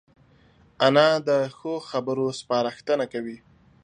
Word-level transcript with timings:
انا 0.85 1.09
د 1.27 1.29
ښو 1.57 1.73
خبرو 1.89 2.27
سپارښتنه 2.39 3.05
کوي 3.13 3.37